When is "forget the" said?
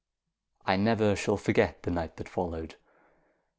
1.37-1.91